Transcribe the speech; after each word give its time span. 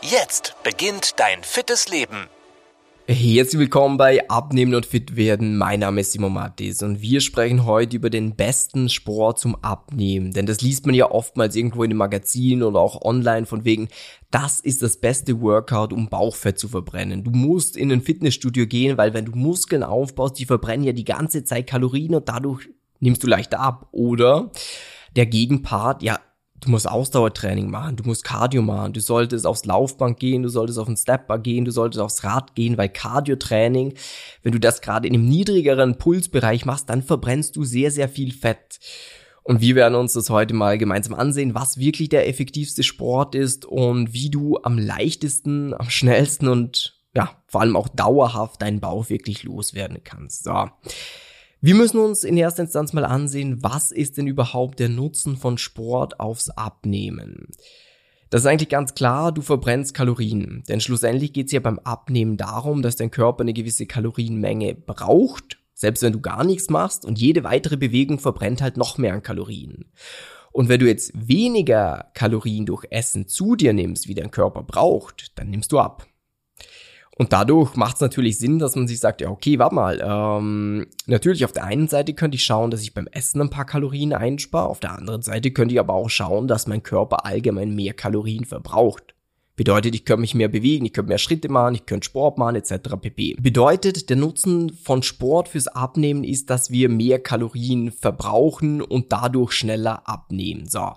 Jetzt 0.00 0.54
beginnt 0.62 1.18
dein 1.18 1.42
fittes 1.42 1.88
Leben. 1.88 2.28
Herzlich 3.08 3.58
willkommen 3.58 3.96
bei 3.96 4.28
Abnehmen 4.28 4.74
und 4.76 4.86
Fit 4.86 5.16
werden. 5.16 5.56
Mein 5.56 5.80
Name 5.80 6.02
ist 6.02 6.12
Simon 6.12 6.34
Mattis 6.34 6.84
und 6.84 7.00
wir 7.00 7.20
sprechen 7.20 7.64
heute 7.64 7.96
über 7.96 8.08
den 8.08 8.36
besten 8.36 8.88
Sport 8.90 9.40
zum 9.40 9.56
Abnehmen. 9.56 10.30
Denn 10.32 10.46
das 10.46 10.60
liest 10.60 10.86
man 10.86 10.94
ja 10.94 11.10
oftmals 11.10 11.56
irgendwo 11.56 11.82
in 11.82 11.90
den 11.90 11.96
Magazinen 11.96 12.62
oder 12.62 12.78
auch 12.78 13.02
online 13.02 13.44
von 13.44 13.64
wegen, 13.64 13.88
das 14.30 14.60
ist 14.60 14.82
das 14.82 14.98
beste 14.98 15.40
Workout, 15.40 15.92
um 15.92 16.08
Bauchfett 16.08 16.60
zu 16.60 16.68
verbrennen. 16.68 17.24
Du 17.24 17.32
musst 17.32 17.76
in 17.76 17.90
ein 17.90 18.02
Fitnessstudio 18.02 18.68
gehen, 18.68 18.98
weil 18.98 19.14
wenn 19.14 19.24
du 19.24 19.32
Muskeln 19.32 19.82
aufbaust, 19.82 20.38
die 20.38 20.44
verbrennen 20.44 20.86
ja 20.86 20.92
die 20.92 21.04
ganze 21.04 21.42
Zeit 21.42 21.66
Kalorien 21.66 22.14
und 22.14 22.28
dadurch 22.28 22.68
nimmst 23.00 23.24
du 23.24 23.26
leichter 23.26 23.58
ab. 23.58 23.88
Oder 23.90 24.52
der 25.16 25.26
Gegenpart, 25.26 26.02
ja, 26.02 26.20
du 26.60 26.70
musst 26.70 26.88
Ausdauertraining 26.88 27.70
machen, 27.70 27.96
du 27.96 28.04
musst 28.04 28.24
Cardio 28.24 28.62
machen, 28.62 28.92
du 28.92 29.00
solltest 29.00 29.46
aufs 29.46 29.64
Laufband 29.64 30.18
gehen, 30.18 30.42
du 30.42 30.48
solltest 30.48 30.78
auf 30.78 30.86
den 30.86 30.96
Stepper 30.96 31.38
gehen, 31.38 31.64
du 31.64 31.70
solltest 31.70 32.00
aufs 32.00 32.24
Rad 32.24 32.54
gehen, 32.54 32.76
weil 32.76 32.88
Cardio-Training, 32.88 33.94
wenn 34.42 34.52
du 34.52 34.60
das 34.60 34.80
gerade 34.80 35.06
in 35.06 35.14
einem 35.14 35.28
niedrigeren 35.28 35.98
Pulsbereich 35.98 36.64
machst, 36.64 36.88
dann 36.90 37.02
verbrennst 37.02 37.56
du 37.56 37.64
sehr, 37.64 37.90
sehr 37.90 38.08
viel 38.08 38.32
Fett. 38.32 38.80
Und 39.44 39.60
wir 39.60 39.76
werden 39.76 39.94
uns 39.94 40.12
das 40.12 40.28
heute 40.28 40.52
mal 40.52 40.76
gemeinsam 40.76 41.14
ansehen, 41.14 41.54
was 41.54 41.78
wirklich 41.78 42.10
der 42.10 42.28
effektivste 42.28 42.82
Sport 42.82 43.34
ist 43.34 43.64
und 43.64 44.12
wie 44.12 44.28
du 44.28 44.58
am 44.62 44.78
leichtesten, 44.78 45.72
am 45.72 45.88
schnellsten 45.88 46.48
und 46.48 46.98
ja, 47.14 47.30
vor 47.46 47.62
allem 47.62 47.76
auch 47.76 47.88
dauerhaft 47.88 48.60
deinen 48.60 48.80
Bauch 48.80 49.08
wirklich 49.08 49.44
loswerden 49.44 50.00
kannst. 50.04 50.44
So. 50.44 50.68
Wir 51.60 51.74
müssen 51.74 51.98
uns 51.98 52.22
in 52.22 52.36
erster 52.36 52.62
Instanz 52.62 52.92
mal 52.92 53.04
ansehen, 53.04 53.64
was 53.64 53.90
ist 53.90 54.16
denn 54.16 54.28
überhaupt 54.28 54.78
der 54.78 54.88
Nutzen 54.88 55.36
von 55.36 55.58
Sport 55.58 56.20
aufs 56.20 56.50
Abnehmen? 56.50 57.48
Das 58.30 58.42
ist 58.42 58.46
eigentlich 58.46 58.68
ganz 58.68 58.94
klar, 58.94 59.32
du 59.32 59.42
verbrennst 59.42 59.92
Kalorien. 59.92 60.62
Denn 60.68 60.80
schlussendlich 60.80 61.32
geht 61.32 61.46
es 61.46 61.52
ja 61.52 61.58
beim 61.58 61.80
Abnehmen 61.80 62.36
darum, 62.36 62.80
dass 62.80 62.94
dein 62.94 63.10
Körper 63.10 63.40
eine 63.40 63.54
gewisse 63.54 63.86
Kalorienmenge 63.86 64.76
braucht, 64.76 65.58
selbst 65.74 66.04
wenn 66.04 66.12
du 66.12 66.20
gar 66.20 66.44
nichts 66.44 66.70
machst 66.70 67.04
und 67.04 67.18
jede 67.18 67.42
weitere 67.42 67.76
Bewegung 67.76 68.20
verbrennt 68.20 68.62
halt 68.62 68.76
noch 68.76 68.96
mehr 68.96 69.14
an 69.14 69.24
Kalorien. 69.24 69.86
Und 70.52 70.68
wenn 70.68 70.78
du 70.78 70.86
jetzt 70.86 71.10
weniger 71.14 72.12
Kalorien 72.14 72.66
durch 72.66 72.86
Essen 72.90 73.26
zu 73.26 73.56
dir 73.56 73.72
nimmst, 73.72 74.06
wie 74.06 74.14
dein 74.14 74.30
Körper 74.30 74.62
braucht, 74.62 75.36
dann 75.36 75.50
nimmst 75.50 75.72
du 75.72 75.80
ab. 75.80 76.06
Und 77.18 77.32
dadurch 77.32 77.74
macht 77.74 77.96
es 77.96 78.00
natürlich 78.00 78.38
Sinn, 78.38 78.60
dass 78.60 78.76
man 78.76 78.86
sich 78.86 79.00
sagt, 79.00 79.20
ja, 79.20 79.28
okay, 79.28 79.58
warte 79.58 79.74
mal, 79.74 80.00
ähm, 80.00 80.86
natürlich 81.06 81.44
auf 81.44 81.50
der 81.50 81.64
einen 81.64 81.88
Seite 81.88 82.14
könnte 82.14 82.36
ich 82.36 82.44
schauen, 82.44 82.70
dass 82.70 82.82
ich 82.82 82.94
beim 82.94 83.08
Essen 83.08 83.40
ein 83.40 83.50
paar 83.50 83.66
Kalorien 83.66 84.12
einspare, 84.12 84.68
auf 84.68 84.78
der 84.78 84.96
anderen 84.96 85.22
Seite 85.22 85.50
könnte 85.50 85.74
ich 85.74 85.80
aber 85.80 85.94
auch 85.94 86.08
schauen, 86.08 86.46
dass 86.46 86.68
mein 86.68 86.84
Körper 86.84 87.26
allgemein 87.26 87.74
mehr 87.74 87.92
Kalorien 87.92 88.44
verbraucht. 88.44 89.16
Bedeutet, 89.56 89.96
ich 89.96 90.04
könnte 90.04 90.20
mich 90.20 90.36
mehr 90.36 90.46
bewegen, 90.46 90.86
ich 90.86 90.92
könnte 90.92 91.08
mehr 91.08 91.18
Schritte 91.18 91.48
machen, 91.48 91.74
ich 91.74 91.86
könnte 91.86 92.04
Sport 92.04 92.38
machen, 92.38 92.54
etc. 92.54 92.90
pp. 93.00 93.34
Bedeutet, 93.40 94.08
der 94.08 94.16
Nutzen 94.16 94.70
von 94.72 95.02
Sport 95.02 95.48
fürs 95.48 95.66
Abnehmen 95.66 96.22
ist, 96.22 96.48
dass 96.48 96.70
wir 96.70 96.88
mehr 96.88 97.18
Kalorien 97.18 97.90
verbrauchen 97.90 98.80
und 98.80 99.10
dadurch 99.10 99.50
schneller 99.50 100.08
abnehmen. 100.08 100.68
So. 100.68 100.92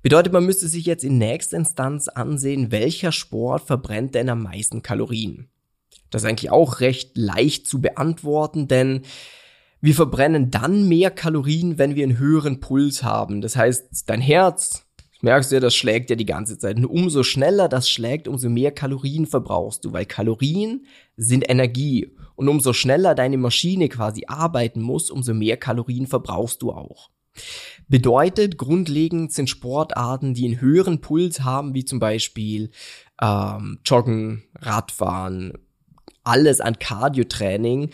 Bedeutet, 0.00 0.32
man 0.32 0.46
müsste 0.46 0.68
sich 0.68 0.86
jetzt 0.86 1.04
in 1.04 1.18
nächster 1.18 1.58
Instanz 1.58 2.08
ansehen, 2.08 2.72
welcher 2.72 3.12
Sport 3.12 3.64
verbrennt 3.64 4.14
denn 4.14 4.30
am 4.30 4.44
meisten 4.44 4.80
Kalorien. 4.80 5.50
Das 6.10 6.22
ist 6.22 6.28
eigentlich 6.28 6.50
auch 6.50 6.80
recht 6.80 7.16
leicht 7.16 7.66
zu 7.66 7.80
beantworten, 7.80 8.68
denn 8.68 9.02
wir 9.80 9.94
verbrennen 9.94 10.50
dann 10.50 10.88
mehr 10.88 11.10
Kalorien, 11.10 11.78
wenn 11.78 11.94
wir 11.94 12.04
einen 12.04 12.18
höheren 12.18 12.60
Puls 12.60 13.02
haben. 13.02 13.40
Das 13.40 13.56
heißt, 13.56 14.08
dein 14.08 14.20
Herz, 14.20 14.86
merkst 15.20 15.50
du 15.50 15.56
ja, 15.56 15.60
das 15.60 15.74
schlägt 15.74 16.10
ja 16.10 16.16
die 16.16 16.26
ganze 16.26 16.58
Zeit. 16.58 16.76
Und 16.76 16.86
umso 16.86 17.22
schneller 17.22 17.68
das 17.68 17.88
schlägt, 17.88 18.28
umso 18.28 18.48
mehr 18.48 18.72
Kalorien 18.72 19.26
verbrauchst 19.26 19.84
du, 19.84 19.92
weil 19.92 20.06
Kalorien 20.06 20.86
sind 21.16 21.48
Energie. 21.48 22.12
Und 22.34 22.48
umso 22.48 22.72
schneller 22.72 23.14
deine 23.14 23.36
Maschine 23.36 23.88
quasi 23.88 24.24
arbeiten 24.26 24.80
muss, 24.80 25.10
umso 25.10 25.34
mehr 25.34 25.56
Kalorien 25.56 26.06
verbrauchst 26.06 26.62
du 26.62 26.72
auch. 26.72 27.10
Bedeutet, 27.88 28.58
grundlegend 28.58 29.32
sind 29.32 29.48
Sportarten, 29.48 30.34
die 30.34 30.46
einen 30.46 30.60
höheren 30.60 31.00
Puls 31.00 31.42
haben, 31.42 31.74
wie 31.74 31.84
zum 31.84 32.00
Beispiel 32.00 32.70
ähm, 33.20 33.78
Joggen, 33.84 34.44
Radfahren, 34.60 35.52
alles 36.28 36.60
an 36.60 36.78
Cardio-Training 36.78 37.90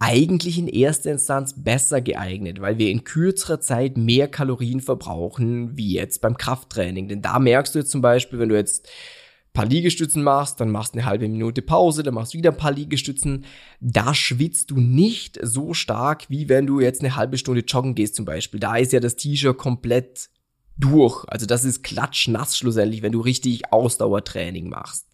eigentlich 0.00 0.58
in 0.58 0.68
erster 0.68 1.10
Instanz 1.10 1.54
besser 1.56 2.00
geeignet, 2.00 2.60
weil 2.60 2.78
wir 2.78 2.90
in 2.90 3.04
kürzerer 3.04 3.60
Zeit 3.60 3.96
mehr 3.96 4.28
Kalorien 4.28 4.80
verbrauchen, 4.80 5.76
wie 5.76 5.92
jetzt 5.94 6.20
beim 6.20 6.36
Krafttraining. 6.36 7.08
Denn 7.08 7.22
da 7.22 7.38
merkst 7.38 7.74
du 7.74 7.80
jetzt 7.80 7.90
zum 7.90 8.00
Beispiel, 8.00 8.38
wenn 8.38 8.48
du 8.48 8.54
jetzt 8.54 8.86
ein 8.86 9.52
paar 9.54 9.66
Liegestützen 9.66 10.22
machst, 10.22 10.60
dann 10.60 10.70
machst 10.70 10.94
du 10.94 10.98
eine 10.98 11.06
halbe 11.06 11.28
Minute 11.28 11.62
Pause, 11.62 12.04
dann 12.04 12.14
machst 12.14 12.32
du 12.32 12.38
wieder 12.38 12.50
ein 12.50 12.56
paar 12.56 12.72
Liegestützen. 12.72 13.44
Da 13.80 14.14
schwitzt 14.14 14.70
du 14.70 14.76
nicht 14.76 15.38
so 15.42 15.74
stark, 15.74 16.26
wie 16.28 16.48
wenn 16.48 16.66
du 16.66 16.78
jetzt 16.78 17.00
eine 17.00 17.16
halbe 17.16 17.38
Stunde 17.38 17.62
joggen 17.66 17.96
gehst 17.96 18.14
zum 18.14 18.24
Beispiel. 18.24 18.60
Da 18.60 18.76
ist 18.76 18.92
ja 18.92 19.00
das 19.00 19.16
T-Shirt 19.16 19.58
komplett 19.58 20.28
durch. 20.76 21.24
Also 21.26 21.44
das 21.44 21.64
ist 21.64 21.82
klatschnass 21.82 22.56
schlussendlich, 22.56 23.02
wenn 23.02 23.12
du 23.12 23.20
richtig 23.20 23.72
Ausdauertraining 23.72 24.68
machst. 24.68 25.06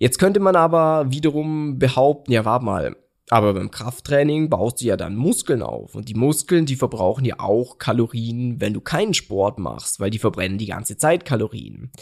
Jetzt 0.00 0.18
könnte 0.18 0.40
man 0.40 0.56
aber 0.56 1.10
wiederum 1.12 1.78
behaupten, 1.78 2.32
ja, 2.32 2.46
warte 2.46 2.64
mal, 2.64 2.96
aber 3.28 3.52
beim 3.52 3.70
Krafttraining 3.70 4.48
baust 4.48 4.80
du 4.80 4.86
ja 4.86 4.96
dann 4.96 5.14
Muskeln 5.14 5.62
auf. 5.62 5.94
Und 5.94 6.08
die 6.08 6.14
Muskeln, 6.14 6.64
die 6.64 6.74
verbrauchen 6.74 7.26
ja 7.26 7.38
auch 7.38 7.76
Kalorien, 7.76 8.62
wenn 8.62 8.72
du 8.72 8.80
keinen 8.80 9.12
Sport 9.12 9.58
machst, 9.58 10.00
weil 10.00 10.08
die 10.08 10.18
verbrennen 10.18 10.56
die 10.56 10.66
ganze 10.66 10.96
Zeit 10.96 11.26
Kalorien. 11.26 11.92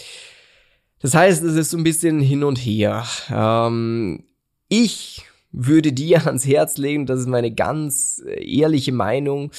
Das 1.00 1.14
heißt, 1.14 1.42
es 1.42 1.56
ist 1.56 1.70
so 1.70 1.76
ein 1.76 1.82
bisschen 1.82 2.20
hin 2.20 2.44
und 2.44 2.56
her. 2.56 3.04
Ähm, 3.30 4.22
ich 4.68 5.26
würde 5.50 5.92
dir 5.92 6.24
ans 6.26 6.46
Herz 6.46 6.78
legen, 6.78 7.04
das 7.04 7.18
ist 7.18 7.26
meine 7.26 7.52
ganz 7.52 8.22
ehrliche 8.36 8.92
Meinung, 8.92 9.50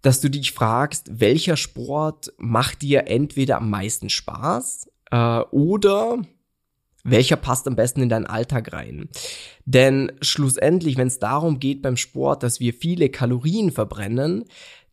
dass 0.00 0.22
du 0.22 0.30
dich 0.30 0.52
fragst, 0.52 1.20
welcher 1.20 1.58
Sport 1.58 2.32
macht 2.38 2.80
dir 2.80 3.08
entweder 3.08 3.58
am 3.58 3.68
meisten 3.68 4.08
Spaß 4.08 4.88
äh, 5.10 5.40
oder 5.50 6.22
welcher 7.04 7.36
passt 7.36 7.68
am 7.68 7.76
besten 7.76 8.00
in 8.00 8.08
deinen 8.08 8.26
Alltag 8.26 8.72
rein. 8.72 9.08
Denn 9.66 10.10
schlussendlich, 10.22 10.96
wenn 10.96 11.06
es 11.06 11.18
darum 11.18 11.60
geht 11.60 11.82
beim 11.82 11.96
Sport, 11.96 12.42
dass 12.42 12.60
wir 12.60 12.72
viele 12.74 13.10
Kalorien 13.10 13.70
verbrennen, 13.70 14.44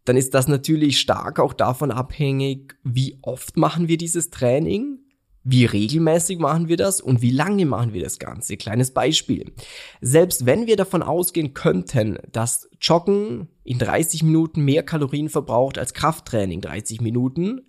dann 0.05 0.17
ist 0.17 0.33
das 0.33 0.47
natürlich 0.47 0.99
stark 0.99 1.39
auch 1.39 1.53
davon 1.53 1.91
abhängig, 1.91 2.75
wie 2.83 3.17
oft 3.21 3.57
machen 3.57 3.87
wir 3.87 3.97
dieses 3.97 4.29
Training, 4.29 4.99
wie 5.43 5.65
regelmäßig 5.65 6.37
machen 6.37 6.67
wir 6.67 6.77
das 6.77 7.01
und 7.01 7.21
wie 7.21 7.31
lange 7.31 7.65
machen 7.65 7.93
wir 7.93 8.03
das 8.03 8.19
Ganze. 8.19 8.57
Kleines 8.57 8.91
Beispiel. 8.91 9.53
Selbst 9.99 10.45
wenn 10.45 10.67
wir 10.67 10.75
davon 10.75 11.01
ausgehen 11.01 11.53
könnten, 11.53 12.17
dass 12.31 12.69
Joggen 12.79 13.47
in 13.63 13.79
30 13.79 14.23
Minuten 14.23 14.61
mehr 14.61 14.83
Kalorien 14.83 15.29
verbraucht 15.29 15.77
als 15.77 15.93
Krafttraining 15.93 16.61
30 16.61 17.01
Minuten, 17.01 17.61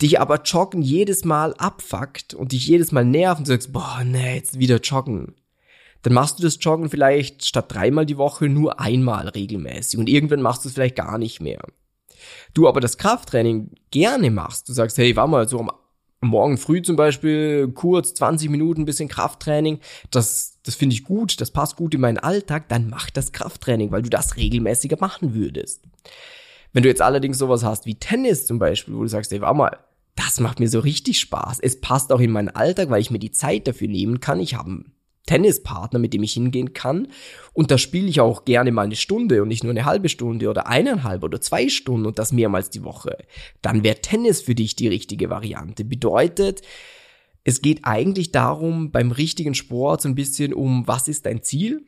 dich 0.00 0.20
aber 0.20 0.42
Joggen 0.42 0.82
jedes 0.82 1.24
Mal 1.24 1.54
abfuckt 1.54 2.34
und 2.34 2.52
dich 2.52 2.66
jedes 2.66 2.92
Mal 2.92 3.04
nervt 3.04 3.40
und 3.40 3.46
sagst, 3.46 3.72
boah, 3.72 4.02
nee, 4.04 4.36
jetzt 4.36 4.58
wieder 4.58 4.80
Joggen. 4.80 5.34
Dann 6.02 6.12
machst 6.12 6.38
du 6.38 6.42
das 6.42 6.58
Joggen 6.60 6.90
vielleicht 6.90 7.46
statt 7.46 7.72
dreimal 7.72 8.04
die 8.04 8.18
Woche 8.18 8.48
nur 8.48 8.80
einmal 8.80 9.28
regelmäßig 9.28 9.98
und 9.98 10.08
irgendwann 10.08 10.42
machst 10.42 10.64
du 10.64 10.68
es 10.68 10.74
vielleicht 10.74 10.96
gar 10.96 11.18
nicht 11.18 11.40
mehr. 11.40 11.62
Du 12.52 12.68
aber 12.68 12.80
das 12.80 12.98
Krafttraining 12.98 13.70
gerne 13.90 14.30
machst, 14.30 14.68
du 14.68 14.72
sagst, 14.72 14.98
hey, 14.98 15.16
war 15.16 15.26
mal 15.26 15.48
so 15.48 15.60
am 15.60 15.70
Morgen 16.20 16.56
früh 16.56 16.80
zum 16.80 16.96
Beispiel 16.96 17.68
kurz 17.74 18.14
20 18.14 18.48
Minuten 18.48 18.86
bisschen 18.86 19.08
Krafttraining, 19.08 19.80
das, 20.10 20.58
das 20.62 20.74
finde 20.74 20.94
ich 20.94 21.04
gut, 21.04 21.40
das 21.40 21.50
passt 21.50 21.76
gut 21.76 21.94
in 21.94 22.00
meinen 22.00 22.18
Alltag, 22.18 22.68
dann 22.68 22.88
mach 22.88 23.10
das 23.10 23.32
Krafttraining, 23.32 23.90
weil 23.90 24.02
du 24.02 24.10
das 24.10 24.36
regelmäßiger 24.36 24.96
machen 25.00 25.34
würdest. 25.34 25.82
Wenn 26.74 26.82
du 26.82 26.90
jetzt 26.90 27.00
allerdings 27.00 27.38
sowas 27.38 27.64
hast 27.64 27.86
wie 27.86 27.94
Tennis 27.94 28.46
zum 28.46 28.58
Beispiel, 28.58 28.94
wo 28.94 29.02
du 29.02 29.08
sagst, 29.08 29.32
ey, 29.32 29.40
war 29.40 29.54
mal, 29.54 29.78
das 30.16 30.40
macht 30.40 30.60
mir 30.60 30.68
so 30.68 30.80
richtig 30.80 31.18
Spaß. 31.20 31.60
Es 31.60 31.80
passt 31.80 32.12
auch 32.12 32.20
in 32.20 32.30
meinen 32.30 32.50
Alltag, 32.50 32.90
weil 32.90 33.00
ich 33.00 33.10
mir 33.10 33.18
die 33.18 33.30
Zeit 33.30 33.66
dafür 33.66 33.88
nehmen 33.88 34.20
kann. 34.20 34.40
Ich 34.40 34.54
habe 34.54 34.68
einen 34.68 34.92
Tennispartner, 35.26 35.98
mit 35.98 36.12
dem 36.12 36.22
ich 36.22 36.34
hingehen 36.34 36.72
kann. 36.72 37.08
Und 37.52 37.70
da 37.70 37.78
spiele 37.78 38.08
ich 38.08 38.20
auch 38.20 38.44
gerne 38.44 38.72
mal 38.72 38.82
eine 38.82 38.96
Stunde 38.96 39.40
und 39.40 39.48
nicht 39.48 39.64
nur 39.64 39.70
eine 39.70 39.84
halbe 39.86 40.08
Stunde 40.08 40.50
oder 40.50 40.66
eineinhalb 40.66 41.22
oder 41.22 41.40
zwei 41.40 41.68
Stunden 41.68 42.06
und 42.06 42.18
das 42.18 42.32
mehrmals 42.32 42.70
die 42.70 42.84
Woche. 42.84 43.18
Dann 43.62 43.82
wäre 43.82 44.00
Tennis 44.00 44.42
für 44.42 44.54
dich 44.54 44.76
die 44.76 44.88
richtige 44.88 45.30
Variante. 45.30 45.84
Bedeutet, 45.84 46.62
Es 47.44 47.60
geht 47.60 47.80
eigentlich 47.84 48.32
darum, 48.32 48.90
beim 48.90 49.12
richtigen 49.12 49.54
Sport 49.54 50.02
so 50.02 50.08
ein 50.08 50.14
bisschen 50.14 50.54
um, 50.54 50.88
was 50.88 51.08
ist 51.08 51.26
dein 51.26 51.42
Ziel? 51.42 51.84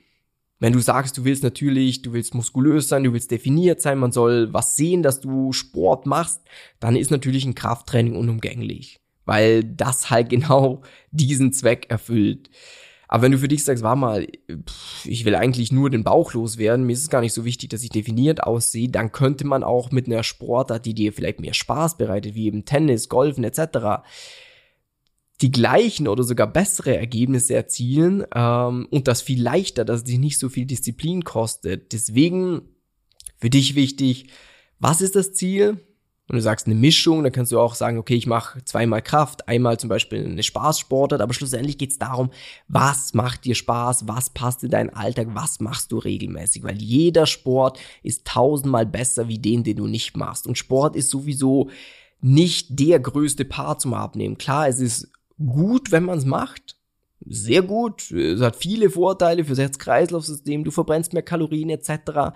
Wenn 0.59 0.73
du 0.73 0.81
sagst, 0.81 1.19
du 1.19 1.25
willst 1.25 1.43
natürlich, 1.43 2.03
du 2.03 2.13
willst 2.13 2.35
muskulös 2.35 2.89
sein, 2.89 3.05
du 3.05 3.13
willst 3.13 3.31
definiert 3.31 3.83
sein, 3.83 3.99
man 3.99 4.13
soll 4.13 4.53
was 4.53 4.75
sehen, 4.77 5.03
dass 5.03 5.21
du 5.21 5.53
Sport 5.53 6.07
machst, 6.07 6.41
dann 6.81 6.97
ist 6.97 7.11
natürlich 7.11 7.45
ein 7.45 7.55
Krafttraining 7.55 8.17
unumgänglich, 8.17 8.99
weil 9.27 9.65
das 9.65 10.11
halt 10.11 10.29
genau 10.31 10.83
diesen 11.11 11.53
Zweck 11.53 11.87
erfüllt. 11.91 12.51
Aber 13.09 13.23
wenn 13.23 13.33
du 13.33 13.39
für 13.39 13.49
dich 13.49 13.65
sagst, 13.65 13.85
war 13.85 13.95
mal, 13.95 14.27
ich 15.05 15.25
will 15.25 15.37
eigentlich 15.37 15.71
nur 15.71 15.91
den 15.91 16.03
Bauch 16.03 16.33
loswerden, 16.33 16.87
mir 16.87 16.93
ist 16.93 17.03
es 17.03 17.11
gar 17.11 17.21
nicht 17.21 17.35
so 17.35 17.45
wichtig, 17.45 17.71
dass 17.71 17.85
ich 17.85 17.91
definiert 17.91 18.43
aussehe, 18.43 18.89
dann 18.89 19.13
könnte 19.13 19.47
man 19.47 19.63
auch 19.63 19.93
mit 19.93 20.07
einer 20.07 20.25
Sportart, 20.25 20.87
die 20.87 20.95
dir 20.95 21.13
vielleicht 21.13 21.41
mehr 21.41 21.55
Spaß 21.55 21.99
bereitet, 21.99 22.35
wie 22.35 22.47
eben 22.47 22.65
Tennis, 22.65 23.09
Golfen 23.09 23.45
etc., 23.45 24.03
die 25.43 25.51
gleichen 25.51 26.09
oder 26.09 26.23
sogar 26.23 26.47
bessere 26.47 26.97
Ergebnisse 26.97 27.55
erzielen 27.55 28.25
ähm, 28.35 28.89
und 28.91 29.07
das 29.07 29.21
viel 29.21 29.43
leichter, 29.43 29.85
dass 29.85 29.99
es 29.99 30.05
dich 30.05 30.19
nicht 30.19 30.39
so 30.39 30.49
viel 30.49 30.67
Disziplin 30.67 31.25
kostet. 31.25 31.93
Deswegen 31.93 32.63
für 33.39 33.51
dich 33.51 33.75
wichtig, 33.75 34.29
was 34.79 35.01
ist 35.01 35.15
das 35.15 35.33
Ziel? 35.33 35.81
Und 36.29 36.35
du 36.35 36.43
sagst 36.43 36.67
eine 36.67 36.75
Mischung, 36.75 37.23
dann 37.23 37.31
kannst 37.31 37.53
du 37.53 37.61
auch 37.61 37.77
sagen, 37.77 37.99
okay, 37.99 38.17
ich 38.17 38.27
mache 38.27 38.65
zweimal 38.65 39.01
Kraft, 39.01 39.47
einmal 39.47 39.79
zum 39.79 39.89
Beispiel 39.89 40.25
eine 40.25 40.43
Spaßsportart, 40.43 41.21
aber 41.21 41.33
schlussendlich 41.33 41.79
geht 41.79 41.93
es 41.93 41.99
darum, 41.99 42.31
was 42.67 43.15
macht 43.15 43.45
dir 43.45 43.55
Spaß, 43.55 44.09
was 44.09 44.31
passt 44.31 44.65
in 44.65 44.71
deinen 44.71 44.91
Alltag, 44.91 45.29
was 45.35 45.61
machst 45.61 45.93
du 45.93 45.99
regelmäßig, 45.99 46.65
weil 46.65 46.83
jeder 46.83 47.27
Sport 47.27 47.79
ist 48.03 48.27
tausendmal 48.27 48.87
besser 48.87 49.29
wie 49.29 49.39
den, 49.39 49.63
den 49.63 49.77
du 49.77 49.87
nicht 49.87 50.17
machst. 50.17 50.49
Und 50.49 50.59
Sport 50.59 50.97
ist 50.97 51.11
sowieso 51.11 51.71
nicht 52.21 52.81
der 52.81 52.99
größte 52.99 53.45
Part 53.45 53.81
zum 53.81 53.95
Abnehmen. 53.95 54.37
Klar, 54.37 54.67
es 54.67 54.81
ist 54.81 55.13
gut, 55.39 55.93
wenn 55.93 56.05
man 56.05 56.19
es 56.19 56.25
macht. 56.25 56.77
Sehr 57.25 57.63
gut. 57.63 58.11
Es 58.11 58.41
hat 58.41 58.57
viele 58.57 58.91
Vorteile 58.91 59.45
fürs 59.45 59.59
Herz-Kreislauf-System. 59.59 60.65
Du 60.65 60.71
verbrennst 60.71 61.13
mehr 61.13 61.23
Kalorien 61.23 61.71
etc. 61.71 62.35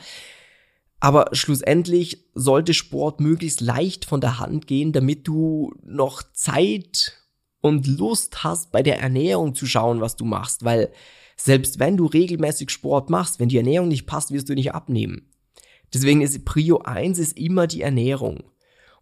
Aber 1.01 1.31
schlussendlich 1.33 2.25
sollte 2.35 2.75
Sport 2.75 3.21
möglichst 3.21 3.61
leicht 3.61 4.05
von 4.05 4.21
der 4.21 4.39
Hand 4.39 4.67
gehen, 4.67 4.93
damit 4.93 5.27
du 5.29 5.75
noch 5.83 6.23
Zeit 6.33 7.17
und 7.61 7.87
Lust 7.87 8.43
hast, 8.43 8.73
bei 8.73 8.83
der 8.83 9.01
Ernährung 9.01 9.55
zu 9.55 9.67
schauen, 9.67 10.01
was 10.01 10.17
du 10.17 10.25
machst. 10.25 10.65
Weil 10.65 10.93
selbst 11.37 11.79
wenn 11.79 11.97
du 11.97 12.07
regelmäßig 12.07 12.71
Sport 12.71 13.11
machst, 13.11 13.41
wenn 13.41 13.49
die 13.49 13.57
Ernährung 13.57 13.89
nicht 13.89 14.07
passt, 14.07 14.31
wirst 14.31 14.49
du 14.49 14.55
nicht 14.55 14.75
abnehmen. 14.75 15.31
Deswegen 15.93 16.21
ist 16.21 16.45
Prio 16.45 16.79
1 16.79 17.19
ist 17.19 17.37
immer 17.37 17.67
die 17.67 17.83
Ernährung. 17.83 18.45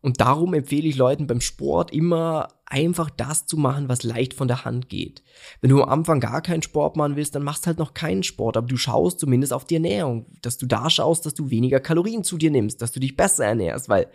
Und 0.00 0.20
darum 0.20 0.54
empfehle 0.54 0.86
ich 0.86 0.96
Leuten 0.96 1.26
beim 1.26 1.40
Sport 1.40 1.92
immer 1.92 2.48
einfach 2.66 3.10
das 3.10 3.46
zu 3.46 3.56
machen, 3.56 3.88
was 3.88 4.04
leicht 4.04 4.32
von 4.34 4.46
der 4.46 4.64
Hand 4.64 4.88
geht. 4.88 5.22
Wenn 5.60 5.70
du 5.70 5.82
am 5.82 5.88
Anfang 5.88 6.20
gar 6.20 6.40
keinen 6.40 6.62
Sport 6.62 6.96
machen 6.96 7.16
willst, 7.16 7.34
dann 7.34 7.42
machst 7.42 7.66
halt 7.66 7.78
noch 7.78 7.94
keinen 7.94 8.22
Sport, 8.22 8.56
aber 8.56 8.68
du 8.68 8.76
schaust 8.76 9.18
zumindest 9.18 9.52
auf 9.52 9.64
die 9.64 9.74
Ernährung, 9.74 10.26
dass 10.42 10.56
du 10.56 10.66
da 10.66 10.88
schaust, 10.88 11.26
dass 11.26 11.34
du 11.34 11.50
weniger 11.50 11.80
Kalorien 11.80 12.22
zu 12.22 12.38
dir 12.38 12.50
nimmst, 12.50 12.80
dass 12.80 12.92
du 12.92 13.00
dich 13.00 13.16
besser 13.16 13.46
ernährst, 13.46 13.88
weil 13.88 14.08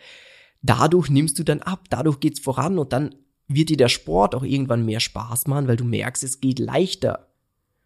dadurch 0.62 1.10
nimmst 1.10 1.38
du 1.40 1.44
dann 1.44 1.62
ab, 1.62 1.82
dadurch 1.90 2.20
geht's 2.20 2.40
voran 2.40 2.78
und 2.80 2.94
dann 2.94 3.16
wird 3.48 3.70
dir 3.70 3.78
der 3.78 3.90
Sport 3.90 4.36
auch 4.36 4.44
irgendwann 4.44 4.86
mehr 4.86 5.02
Spaß 5.02 5.48
machen, 5.48 5.68
weil 5.68 5.76
du 5.76 5.84
merkst, 5.84 6.24
es 6.24 6.40
geht 6.40 6.60
leichter. 6.60 7.28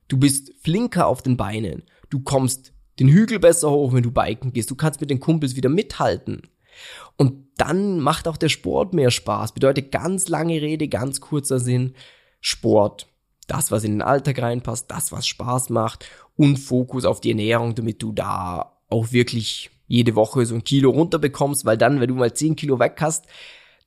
Du 0.07 0.17
bist 0.17 0.53
flinker 0.61 1.07
auf 1.07 1.23
den 1.23 1.35
Beinen, 1.35 1.83
du 2.09 2.19
kommst 2.19 2.73
den 2.99 3.09
Hügel 3.09 3.39
besser 3.39 3.71
hoch, 3.71 3.93
wenn 3.93 4.03
du 4.03 4.11
biken 4.11 4.53
gehst, 4.53 4.69
du 4.71 4.75
kannst 4.75 5.01
mit 5.01 5.09
den 5.09 5.19
Kumpels 5.19 5.55
wieder 5.55 5.69
mithalten. 5.69 6.43
Und 7.15 7.47
dann 7.57 7.99
macht 7.99 8.27
auch 8.27 8.37
der 8.37 8.49
Sport 8.49 8.93
mehr 8.93 9.11
Spaß. 9.11 9.53
Bedeutet 9.53 9.91
ganz 9.91 10.27
lange 10.29 10.61
Rede, 10.61 10.87
ganz 10.87 11.21
kurzer 11.21 11.59
Sinn. 11.59 11.95
Sport. 12.39 13.07
Das, 13.47 13.71
was 13.71 13.83
in 13.83 13.91
den 13.93 14.01
Alltag 14.01 14.41
reinpasst, 14.41 14.91
das, 14.91 15.11
was 15.11 15.25
Spaß 15.25 15.69
macht 15.69 16.05
und 16.35 16.57
Fokus 16.57 17.05
auf 17.05 17.21
die 17.21 17.29
Ernährung, 17.29 17.75
damit 17.75 18.01
du 18.01 18.11
da 18.11 18.77
auch 18.89 19.11
wirklich 19.11 19.71
jede 19.87 20.15
Woche 20.15 20.45
so 20.45 20.55
ein 20.55 20.63
Kilo 20.63 20.91
runterbekommst, 20.91 21.65
weil 21.65 21.77
dann, 21.77 21.99
wenn 22.01 22.09
du 22.09 22.15
mal 22.15 22.33
zehn 22.33 22.55
Kilo 22.55 22.79
weg 22.79 22.97
hast, 22.99 23.25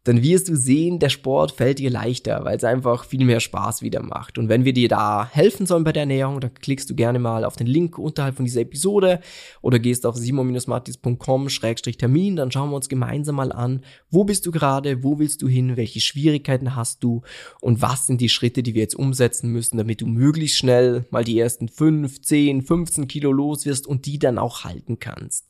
dann 0.04 0.22
wirst 0.22 0.48
du 0.48 0.56
sehen, 0.56 0.98
der 0.98 1.10
Sport 1.10 1.52
fällt 1.52 1.78
dir 1.78 1.90
leichter, 1.90 2.42
weil 2.44 2.56
es 2.56 2.64
einfach 2.64 3.04
viel 3.04 3.22
mehr 3.24 3.40
Spaß 3.40 3.82
wieder 3.82 4.02
macht. 4.02 4.38
Und 4.38 4.48
wenn 4.48 4.64
wir 4.64 4.72
dir 4.72 4.88
da 4.88 5.28
helfen 5.30 5.66
sollen 5.66 5.84
bei 5.84 5.92
der 5.92 6.04
Ernährung, 6.04 6.40
dann 6.40 6.54
klickst 6.54 6.88
du 6.88 6.94
gerne 6.94 7.18
mal 7.18 7.44
auf 7.44 7.56
den 7.56 7.66
Link 7.66 7.98
unterhalb 7.98 8.36
von 8.36 8.46
dieser 8.46 8.62
Episode 8.62 9.20
oder 9.60 9.78
gehst 9.78 10.06
auf 10.06 10.16
simon-martis.com-termin, 10.16 12.36
dann 12.36 12.50
schauen 12.50 12.70
wir 12.70 12.76
uns 12.76 12.88
gemeinsam 12.88 13.36
mal 13.36 13.52
an, 13.52 13.82
wo 14.10 14.24
bist 14.24 14.46
du 14.46 14.52
gerade, 14.52 15.04
wo 15.04 15.18
willst 15.18 15.42
du 15.42 15.48
hin, 15.48 15.76
welche 15.76 16.00
Schwierigkeiten 16.00 16.76
hast 16.76 17.04
du 17.04 17.20
und 17.60 17.82
was 17.82 18.06
sind 18.06 18.22
die 18.22 18.30
Schritte, 18.30 18.62
die 18.62 18.74
wir 18.74 18.82
jetzt 18.82 18.96
umsetzen 18.96 19.50
müssen, 19.50 19.76
damit 19.76 20.00
du 20.00 20.06
möglichst 20.06 20.56
schnell 20.56 21.04
mal 21.10 21.24
die 21.24 21.38
ersten 21.38 21.68
5, 21.68 22.22
10, 22.22 22.62
15 22.62 23.06
Kilo 23.06 23.32
los 23.32 23.66
wirst 23.66 23.86
und 23.86 24.06
die 24.06 24.18
dann 24.18 24.38
auch 24.38 24.64
halten 24.64 24.98
kannst. 24.98 25.44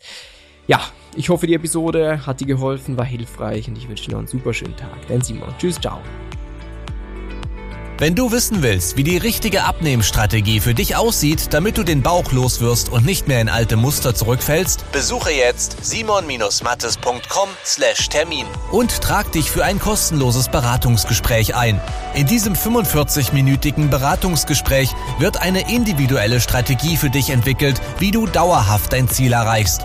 Ja, 0.70 0.81
ich 1.17 1.28
hoffe, 1.31 1.49
die 1.49 1.55
Episode 1.55 2.25
hat 2.25 2.38
dir 2.38 2.46
geholfen, 2.46 2.96
war 2.96 3.05
hilfreich 3.05 3.67
und 3.67 3.76
ich 3.76 3.88
wünsche 3.88 4.05
dir 4.05 4.12
noch 4.12 4.20
einen 4.20 4.28
super 4.28 4.55
schönen 4.55 4.76
Tag. 4.76 5.05
Dein 5.08 5.20
Simon. 5.20 5.52
Tschüss, 5.58 5.81
ciao. 5.81 5.99
Wenn 7.99 8.14
du 8.14 8.31
wissen 8.31 8.62
willst, 8.62 8.96
wie 8.96 9.02
die 9.02 9.17
richtige 9.17 9.64
Abnehmstrategie 9.64 10.61
für 10.61 10.72
dich 10.72 10.94
aussieht, 10.94 11.52
damit 11.52 11.76
du 11.76 11.82
den 11.82 12.02
Bauch 12.02 12.31
loswirst 12.31 12.88
und 12.88 13.05
nicht 13.05 13.26
mehr 13.26 13.40
in 13.40 13.49
alte 13.49 13.75
Muster 13.75 14.14
zurückfällst, 14.14 14.93
besuche 14.93 15.32
jetzt 15.32 15.84
simon-mattes.com/termin 15.84 18.46
und 18.70 19.00
trag 19.00 19.32
dich 19.32 19.50
für 19.50 19.64
ein 19.64 19.81
kostenloses 19.81 20.50
Beratungsgespräch 20.50 21.56
ein. 21.56 21.81
In 22.14 22.28
diesem 22.28 22.55
45-minütigen 22.55 23.90
Beratungsgespräch 23.90 24.93
wird 25.19 25.43
eine 25.43 25.75
individuelle 25.75 26.40
Strategie 26.40 26.96
für 26.96 27.11
dich 27.11 27.31
entwickelt, 27.31 27.81
wie 27.99 28.12
du 28.12 28.26
dauerhaft 28.26 28.93
dein 28.93 29.08
Ziel 29.08 29.32
erreichst. 29.32 29.84